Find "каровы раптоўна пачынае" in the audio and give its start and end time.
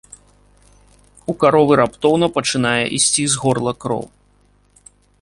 1.43-2.83